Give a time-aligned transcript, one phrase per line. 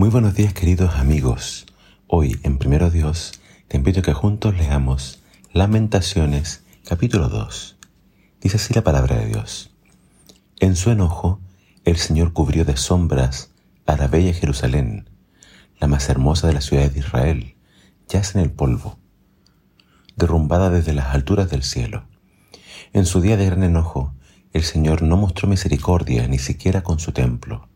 [0.00, 1.66] Muy buenos días queridos amigos.
[2.06, 3.32] Hoy en Primero Dios
[3.68, 7.76] te invito a que juntos leamos Lamentaciones capítulo 2.
[8.40, 9.76] Dice así la palabra de Dios.
[10.58, 11.38] En su enojo
[11.84, 13.52] el Señor cubrió de sombras
[13.84, 15.10] a la bella Jerusalén,
[15.78, 17.56] la más hermosa de las ciudades de Israel,
[18.08, 18.98] yace en el polvo,
[20.16, 22.04] derrumbada desde las alturas del cielo.
[22.94, 24.14] En su día de gran enojo,
[24.54, 27.69] el Señor no mostró misericordia ni siquiera con su templo.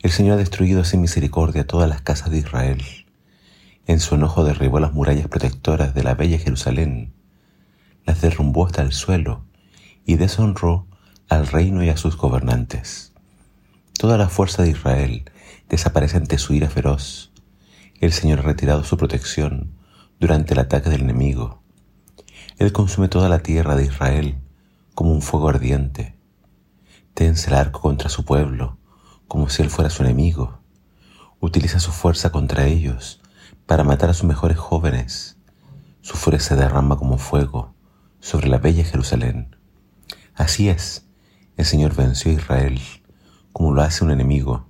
[0.00, 2.84] El Señor ha destruido sin misericordia todas las casas de Israel.
[3.84, 7.12] En su enojo derribó las murallas protectoras de la bella Jerusalén,
[8.06, 9.42] las derrumbó hasta el suelo
[10.06, 10.86] y deshonró
[11.28, 13.12] al reino y a sus gobernantes.
[13.98, 15.32] Toda la fuerza de Israel
[15.68, 17.32] desaparece ante su ira feroz.
[18.00, 19.72] El Señor ha retirado su protección
[20.20, 21.60] durante el ataque del enemigo.
[22.58, 24.38] Él consume toda la tierra de Israel
[24.94, 26.14] como un fuego ardiente.
[27.14, 28.77] Tense el arco contra su pueblo
[29.28, 30.58] como si él fuera su enemigo.
[31.38, 33.20] Utiliza su fuerza contra ellos
[33.66, 35.36] para matar a sus mejores jóvenes.
[36.00, 37.74] Su furia se derrama como fuego
[38.18, 39.54] sobre la bella Jerusalén.
[40.34, 41.06] Así es,
[41.56, 42.80] el Señor venció a Israel
[43.52, 44.66] como lo hace un enemigo.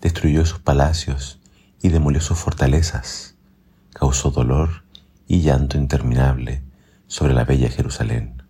[0.00, 1.40] Destruyó sus palacios
[1.82, 3.34] y demolió sus fortalezas.
[3.92, 4.84] Causó dolor
[5.26, 6.62] y llanto interminable
[7.06, 8.42] sobre la bella Jerusalén.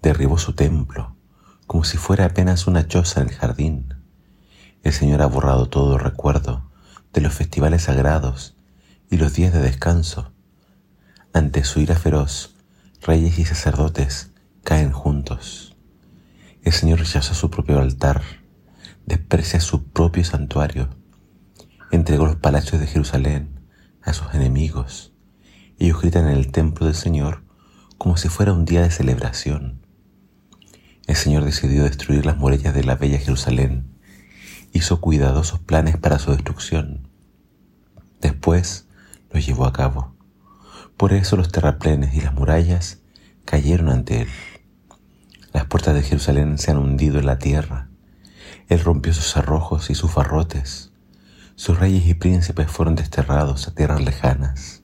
[0.00, 1.14] Derribó su templo
[1.66, 3.97] como si fuera apenas una choza en el jardín
[4.82, 6.70] el Señor ha borrado todo recuerdo
[7.12, 8.56] de los festivales sagrados
[9.10, 10.32] y los días de descanso.
[11.32, 12.54] Ante su ira feroz,
[13.02, 14.30] reyes y sacerdotes
[14.64, 15.76] caen juntos.
[16.62, 18.22] El Señor rechaza su propio altar,
[19.06, 20.88] desprecia su propio santuario,
[21.90, 23.60] entregó los palacios de Jerusalén
[24.02, 25.12] a sus enemigos.
[25.78, 27.44] Ellos gritan en el templo del Señor
[27.96, 29.84] como si fuera un día de celebración.
[31.06, 33.97] El Señor decidió destruir las murallas de la bella Jerusalén
[34.72, 37.08] hizo cuidadosos planes para su destrucción.
[38.20, 38.86] Después
[39.30, 40.14] los llevó a cabo.
[40.96, 42.98] Por eso los terraplenes y las murallas
[43.44, 44.28] cayeron ante él.
[45.52, 47.88] Las puertas de Jerusalén se han hundido en la tierra.
[48.68, 50.92] Él rompió sus arrojos y sus barrotes.
[51.54, 54.82] Sus reyes y príncipes fueron desterrados a tierras lejanas.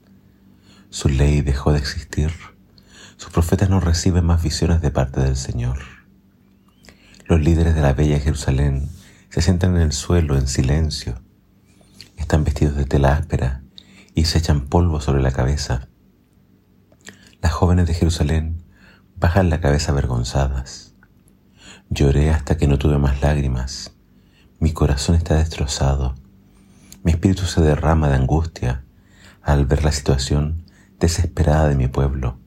[0.91, 2.32] Su ley dejó de existir.
[3.16, 5.78] Sus profetas no reciben más visiones de parte del Señor.
[7.26, 8.88] Los líderes de la bella Jerusalén
[9.34, 11.21] se sientan en el suelo en silencio.
[12.17, 13.65] Están vestidos de tela áspera
[14.15, 15.89] y se echan polvo sobre la cabeza.
[17.43, 18.62] Las jóvenes de Jerusalén
[19.17, 20.95] bajan la cabeza avergonzadas.
[21.91, 23.97] Lloré hasta que no tuve más lágrimas.
[24.61, 26.15] Mi corazón está destrozado.
[27.03, 28.84] Mi espíritu se derrama de angustia
[29.43, 30.65] al ver la situación
[31.01, 32.39] desesperada de mi pueblo.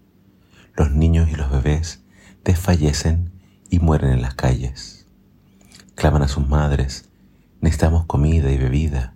[0.73, 2.05] Los niños y los bebés
[2.45, 3.33] desfallecen
[3.69, 4.96] y mueren en las calles.
[5.97, 7.09] Claman a sus madres,
[7.59, 9.15] necesitamos comida y bebida.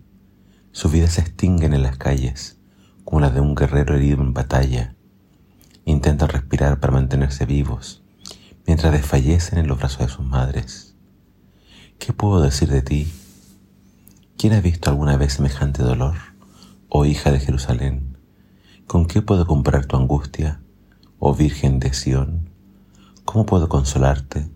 [0.72, 2.58] Sus vidas se extinguen en las calles,
[3.04, 4.96] como las de un guerrero herido en batalla.
[5.86, 8.02] Intentan respirar para mantenerse vivos,
[8.66, 10.96] mientras desfallecen en los brazos de sus madres.
[12.00, 13.14] ¿Qué puedo decir de ti?
[14.36, 16.16] ¿Quién ha visto alguna vez semejante dolor,
[16.90, 18.18] oh hija de Jerusalén?
[18.88, 20.64] ¿Con qué puedo comprar tu angustia,
[21.20, 22.50] oh Virgen de Sión?
[23.24, 24.50] ¿Cómo puedo consolarte?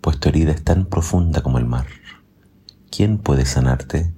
[0.00, 1.86] Pues tu herida es tan profunda como el mar.
[2.90, 4.12] ¿Quién puede sanarte?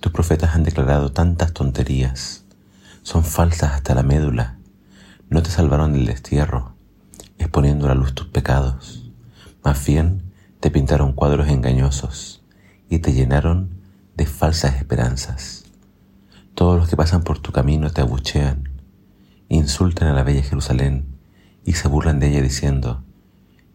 [0.00, 2.44] Tus profetas han declarado tantas tonterías,
[3.02, 4.58] son falsas hasta la médula,
[5.30, 6.74] no te salvaron del destierro,
[7.38, 9.10] exponiendo a la luz tus pecados,
[9.64, 12.42] más bien te pintaron cuadros engañosos
[12.88, 13.80] y te llenaron
[14.14, 15.64] de falsas esperanzas.
[16.54, 18.68] Todos los que pasan por tu camino te abuchean,
[19.48, 21.16] insultan a la bella Jerusalén
[21.64, 23.05] y se burlan de ella diciendo,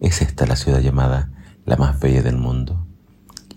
[0.01, 1.29] ¿Es esta la ciudad llamada
[1.63, 2.87] la más bella del mundo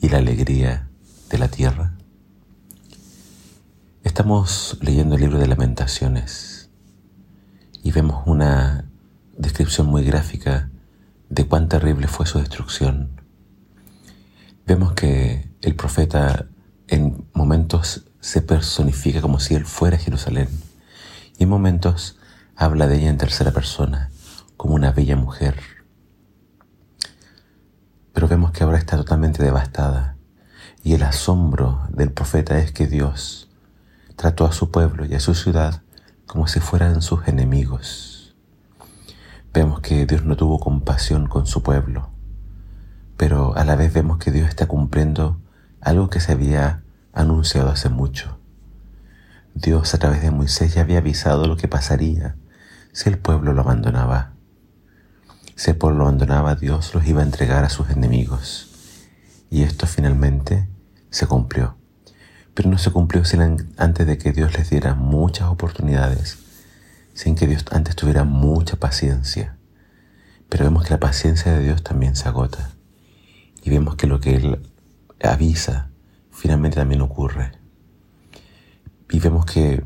[0.03, 0.91] y la alegría
[1.31, 1.97] de la tierra?
[4.03, 6.69] Estamos leyendo el libro de lamentaciones
[7.83, 8.85] y vemos una
[9.39, 10.69] descripción muy gráfica
[11.31, 13.23] de cuán terrible fue su destrucción.
[14.67, 16.47] Vemos que el profeta
[16.89, 20.51] en momentos se personifica como si él fuera Jerusalén
[21.39, 22.19] y en momentos
[22.55, 24.11] habla de ella en tercera persona
[24.59, 25.84] como una bella mujer
[28.35, 30.17] vemos que ahora está totalmente devastada.
[30.83, 33.49] Y el asombro del profeta es que Dios
[34.17, 35.83] trató a su pueblo y a su ciudad
[36.27, 38.35] como si fueran sus enemigos.
[39.53, 42.11] Vemos que Dios no tuvo compasión con su pueblo,
[43.17, 45.41] pero a la vez vemos que Dios está cumpliendo
[45.81, 46.83] algo que se había
[47.13, 48.41] anunciado hace mucho.
[49.55, 52.35] Dios a través de Moisés ya había avisado lo que pasaría
[52.91, 54.34] si el pueblo lo abandonaba.
[55.57, 58.71] Si el pueblo abandonaba, Dios los iba a entregar a sus enemigos.
[59.51, 60.69] Y esto finalmente
[61.11, 61.77] se cumplió.
[62.55, 63.23] pero no se cumplió
[63.79, 66.39] antes de que Dios les diera muchas oportunidades,
[67.13, 69.57] sin que Dios antes tuviera mucha paciencia.
[70.49, 72.71] Pero vemos que la paciencia de Dios también se agota
[73.65, 74.63] y vemos que lo que Él
[75.23, 75.91] avisa
[76.31, 77.53] finalmente también ocurre.
[79.11, 79.85] Y vemos que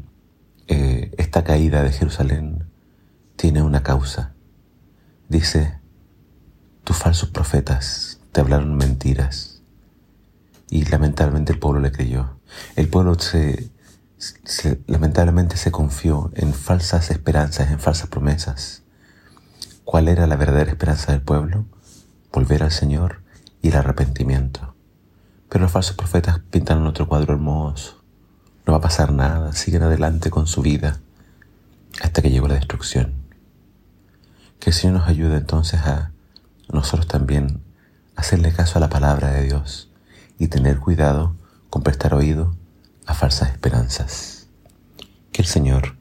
[0.66, 2.64] eh, esta caída de Jerusalén
[3.36, 4.34] tiene una causa.
[5.28, 5.78] Dice,
[6.84, 9.60] tus falsos profetas te hablaron mentiras.
[10.70, 12.38] Y lamentablemente el pueblo le creyó.
[12.76, 13.70] El pueblo se,
[14.86, 18.82] lamentablemente se confió en falsas esperanzas, en falsas promesas.
[19.84, 21.66] ¿Cuál era la verdadera esperanza del pueblo?
[22.32, 23.20] Volver al Señor
[23.60, 24.74] y el arrepentimiento.
[25.50, 28.02] Pero los falsos profetas pintaron otro cuadro hermoso.
[28.66, 31.00] No va a pasar nada, siguen adelante con su vida
[32.02, 33.17] hasta que llegó la destrucción.
[34.60, 36.12] Que el Señor nos ayude entonces a
[36.72, 37.62] nosotros también
[38.16, 39.90] hacerle caso a la palabra de Dios
[40.38, 41.34] y tener cuidado
[41.70, 42.54] con prestar oído
[43.06, 44.48] a falsas esperanzas.
[45.32, 45.96] Que el Señor